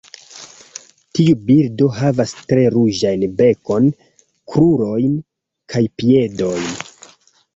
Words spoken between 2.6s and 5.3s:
ruĝajn bekon, krurojn